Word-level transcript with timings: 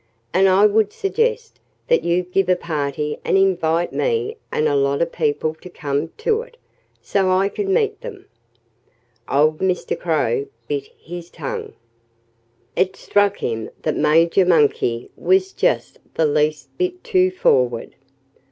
And 0.33 0.49
I 0.49 0.65
would 0.65 0.91
suggest 0.91 1.59
that 1.87 2.03
you 2.03 2.23
give 2.23 2.49
a 2.49 2.55
party 2.55 3.19
and 3.23 3.37
invite 3.37 3.93
me 3.93 4.35
and 4.51 4.67
a 4.67 4.75
lot 4.75 4.99
of 4.99 5.11
people 5.11 5.53
to 5.61 5.69
come 5.69 6.07
to 6.17 6.41
it, 6.41 6.57
so 7.03 7.29
I 7.29 7.49
can 7.49 7.71
meet 7.71 8.01
them." 8.01 8.25
Old 9.29 9.59
Mr. 9.59 9.95
Crow 9.95 10.47
bit 10.67 10.89
his 10.99 11.29
tongue. 11.29 11.73
It 12.75 12.95
struck 12.95 13.37
him 13.37 13.69
that 13.83 13.95
Major 13.95 14.43
Monkey 14.43 15.11
was 15.15 15.51
just 15.53 15.99
the 16.15 16.25
least 16.25 16.75
bit 16.79 17.03
too 17.03 17.29
forward. 17.29 17.93